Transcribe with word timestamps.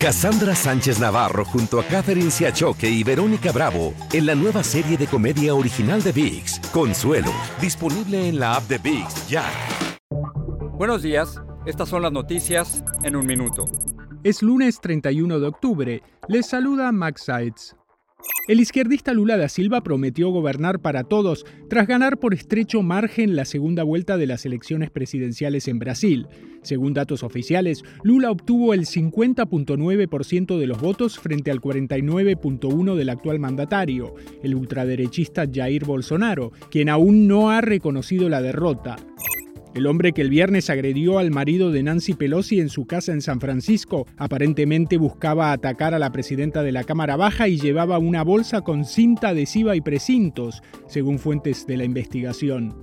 Cassandra 0.00 0.54
Sánchez 0.54 1.00
Navarro 1.00 1.44
junto 1.44 1.80
a 1.80 1.84
Catherine 1.84 2.30
Siachoque 2.30 2.88
y 2.88 3.02
Verónica 3.02 3.50
Bravo 3.50 3.94
en 4.12 4.26
la 4.26 4.36
nueva 4.36 4.62
serie 4.62 4.96
de 4.96 5.08
comedia 5.08 5.56
original 5.56 6.00
de 6.04 6.12
VIX, 6.12 6.60
Consuelo, 6.72 7.32
disponible 7.60 8.28
en 8.28 8.38
la 8.38 8.54
app 8.54 8.68
de 8.68 8.78
VIX 8.78 9.28
ya. 9.28 9.44
Buenos 10.74 11.02
días, 11.02 11.42
estas 11.66 11.88
son 11.88 12.02
las 12.02 12.12
noticias 12.12 12.84
en 13.02 13.16
un 13.16 13.26
minuto. 13.26 13.64
Es 14.22 14.40
lunes 14.40 14.78
31 14.80 15.40
de 15.40 15.46
octubre. 15.48 16.02
Les 16.28 16.46
saluda 16.46 16.92
Max 16.92 17.24
Sides. 17.24 17.74
El 18.48 18.60
izquierdista 18.60 19.12
Lula 19.12 19.36
da 19.36 19.50
Silva 19.50 19.82
prometió 19.82 20.30
gobernar 20.30 20.80
para 20.80 21.04
todos 21.04 21.44
tras 21.68 21.86
ganar 21.86 22.16
por 22.16 22.32
estrecho 22.32 22.82
margen 22.82 23.36
la 23.36 23.44
segunda 23.44 23.82
vuelta 23.82 24.16
de 24.16 24.26
las 24.26 24.46
elecciones 24.46 24.90
presidenciales 24.90 25.68
en 25.68 25.78
Brasil. 25.78 26.26
Según 26.62 26.94
datos 26.94 27.22
oficiales, 27.22 27.82
Lula 28.02 28.30
obtuvo 28.30 28.72
el 28.72 28.86
50.9% 28.86 30.58
de 30.58 30.66
los 30.66 30.80
votos 30.80 31.18
frente 31.18 31.50
al 31.50 31.60
49.1% 31.60 32.94
del 32.94 33.10
actual 33.10 33.38
mandatario, 33.38 34.14
el 34.42 34.54
ultraderechista 34.54 35.44
Jair 35.46 35.84
Bolsonaro, 35.84 36.50
quien 36.70 36.88
aún 36.88 37.28
no 37.28 37.50
ha 37.50 37.60
reconocido 37.60 38.30
la 38.30 38.40
derrota. 38.40 38.96
El 39.74 39.86
hombre 39.86 40.12
que 40.12 40.22
el 40.22 40.30
viernes 40.30 40.70
agredió 40.70 41.18
al 41.18 41.30
marido 41.30 41.70
de 41.70 41.82
Nancy 41.82 42.14
Pelosi 42.14 42.58
en 42.58 42.68
su 42.68 42.86
casa 42.86 43.12
en 43.12 43.20
San 43.20 43.40
Francisco 43.40 44.06
aparentemente 44.16 44.96
buscaba 44.96 45.52
atacar 45.52 45.94
a 45.94 45.98
la 45.98 46.10
presidenta 46.10 46.62
de 46.62 46.72
la 46.72 46.84
Cámara 46.84 47.16
Baja 47.16 47.48
y 47.48 47.58
llevaba 47.58 47.98
una 47.98 48.24
bolsa 48.24 48.62
con 48.62 48.84
cinta 48.84 49.28
adhesiva 49.28 49.76
y 49.76 49.80
precintos, 49.80 50.62
según 50.88 51.18
fuentes 51.18 51.66
de 51.66 51.76
la 51.76 51.84
investigación. 51.84 52.74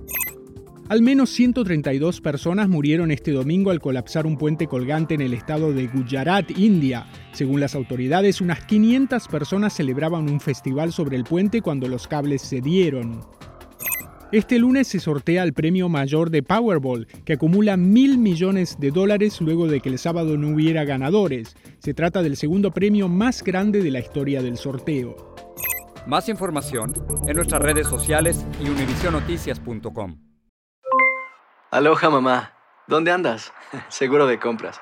Al 0.88 1.02
menos 1.02 1.30
132 1.30 2.20
personas 2.20 2.68
murieron 2.68 3.10
este 3.10 3.32
domingo 3.32 3.72
al 3.72 3.80
colapsar 3.80 4.24
un 4.24 4.38
puente 4.38 4.68
colgante 4.68 5.14
en 5.14 5.20
el 5.20 5.34
estado 5.34 5.72
de 5.72 5.88
Gujarat, 5.88 6.56
India. 6.56 7.08
Según 7.32 7.58
las 7.58 7.74
autoridades, 7.74 8.40
unas 8.40 8.64
500 8.66 9.26
personas 9.26 9.72
celebraban 9.72 10.30
un 10.30 10.38
festival 10.38 10.92
sobre 10.92 11.16
el 11.16 11.24
puente 11.24 11.60
cuando 11.60 11.88
los 11.88 12.06
cables 12.06 12.48
cedieron. 12.48 13.22
Este 14.32 14.58
lunes 14.58 14.88
se 14.88 14.98
sortea 14.98 15.44
el 15.44 15.52
premio 15.52 15.88
mayor 15.88 16.30
de 16.30 16.42
Powerball, 16.42 17.06
que 17.24 17.34
acumula 17.34 17.76
mil 17.76 18.18
millones 18.18 18.76
de 18.80 18.90
dólares 18.90 19.40
luego 19.40 19.68
de 19.68 19.80
que 19.80 19.88
el 19.88 20.00
sábado 20.00 20.36
no 20.36 20.48
hubiera 20.48 20.84
ganadores. 20.84 21.56
Se 21.78 21.94
trata 21.94 22.22
del 22.22 22.36
segundo 22.36 22.72
premio 22.72 23.06
más 23.08 23.44
grande 23.44 23.84
de 23.84 23.90
la 23.92 24.00
historia 24.00 24.42
del 24.42 24.56
sorteo. 24.56 25.36
Más 26.08 26.28
información 26.28 26.92
en 27.28 27.36
nuestras 27.36 27.62
redes 27.62 27.86
sociales 27.86 28.44
y 28.60 28.68
univisionoticias.com. 28.68 30.18
Aloha 31.70 32.10
mamá, 32.10 32.52
¿dónde 32.88 33.12
andas? 33.12 33.52
Seguro 33.88 34.26
de 34.26 34.40
compras. 34.40 34.80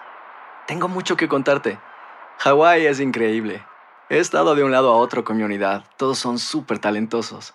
Tengo 0.66 0.88
mucho 0.88 1.18
que 1.18 1.28
contarte. 1.28 1.78
Hawái 2.38 2.86
es 2.86 2.98
increíble. 2.98 3.62
He 4.08 4.18
estado 4.18 4.54
de 4.54 4.64
un 4.64 4.72
lado 4.72 4.90
a 4.90 4.96
otro 4.96 5.22
con 5.22 5.36
mi 5.36 5.42
unidad. 5.42 5.84
Todos 5.98 6.18
son 6.18 6.38
súper 6.38 6.78
talentosos. 6.78 7.54